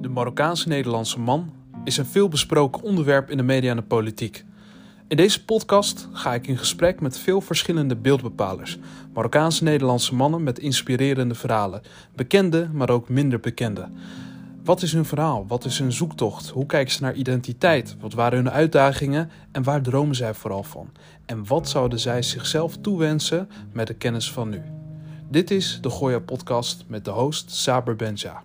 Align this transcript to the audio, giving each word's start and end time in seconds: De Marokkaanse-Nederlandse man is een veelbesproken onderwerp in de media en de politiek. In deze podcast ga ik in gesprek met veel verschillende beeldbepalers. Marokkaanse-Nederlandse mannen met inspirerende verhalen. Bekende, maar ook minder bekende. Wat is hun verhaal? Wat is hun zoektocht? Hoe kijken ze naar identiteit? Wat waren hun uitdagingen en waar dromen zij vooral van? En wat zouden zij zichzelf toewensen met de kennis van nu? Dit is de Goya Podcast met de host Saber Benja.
De 0.00 0.08
Marokkaanse-Nederlandse 0.08 1.20
man 1.20 1.52
is 1.84 1.96
een 1.96 2.06
veelbesproken 2.06 2.82
onderwerp 2.82 3.30
in 3.30 3.36
de 3.36 3.42
media 3.42 3.70
en 3.70 3.76
de 3.76 3.82
politiek. 3.82 4.44
In 5.08 5.16
deze 5.16 5.44
podcast 5.44 6.08
ga 6.12 6.34
ik 6.34 6.46
in 6.46 6.58
gesprek 6.58 7.00
met 7.00 7.18
veel 7.18 7.40
verschillende 7.40 7.96
beeldbepalers. 7.96 8.78
Marokkaanse-Nederlandse 9.14 10.14
mannen 10.14 10.42
met 10.42 10.58
inspirerende 10.58 11.34
verhalen. 11.34 11.82
Bekende, 12.14 12.68
maar 12.72 12.90
ook 12.90 13.08
minder 13.08 13.40
bekende. 13.40 13.88
Wat 14.64 14.82
is 14.82 14.92
hun 14.92 15.04
verhaal? 15.04 15.46
Wat 15.46 15.64
is 15.64 15.78
hun 15.78 15.92
zoektocht? 15.92 16.48
Hoe 16.48 16.66
kijken 16.66 16.92
ze 16.92 17.02
naar 17.02 17.14
identiteit? 17.14 17.96
Wat 18.00 18.12
waren 18.12 18.38
hun 18.38 18.50
uitdagingen 18.50 19.30
en 19.52 19.62
waar 19.62 19.82
dromen 19.82 20.16
zij 20.16 20.34
vooral 20.34 20.62
van? 20.62 20.90
En 21.26 21.46
wat 21.46 21.68
zouden 21.68 21.98
zij 21.98 22.22
zichzelf 22.22 22.76
toewensen 22.76 23.48
met 23.72 23.86
de 23.86 23.94
kennis 23.94 24.32
van 24.32 24.48
nu? 24.48 24.62
Dit 25.30 25.50
is 25.50 25.78
de 25.82 25.90
Goya 25.90 26.18
Podcast 26.18 26.84
met 26.86 27.04
de 27.04 27.10
host 27.10 27.50
Saber 27.50 27.96
Benja. 27.96 28.42